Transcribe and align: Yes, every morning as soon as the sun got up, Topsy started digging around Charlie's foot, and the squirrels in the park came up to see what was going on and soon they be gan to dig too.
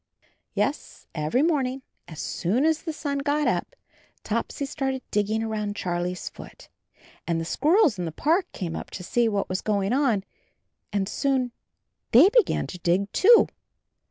Yes, 0.55 1.05
every 1.13 1.43
morning 1.43 1.83
as 2.07 2.19
soon 2.19 2.65
as 2.65 2.81
the 2.81 2.91
sun 2.91 3.19
got 3.19 3.47
up, 3.47 3.75
Topsy 4.23 4.65
started 4.65 5.03
digging 5.11 5.43
around 5.43 5.75
Charlie's 5.75 6.27
foot, 6.27 6.69
and 7.27 7.39
the 7.39 7.45
squirrels 7.45 7.99
in 7.99 8.05
the 8.05 8.11
park 8.11 8.51
came 8.51 8.75
up 8.75 8.89
to 8.89 9.03
see 9.03 9.29
what 9.29 9.47
was 9.47 9.61
going 9.61 9.93
on 9.93 10.23
and 10.91 11.07
soon 11.07 11.51
they 12.13 12.29
be 12.29 12.41
gan 12.41 12.65
to 12.65 12.79
dig 12.79 13.11
too. 13.11 13.45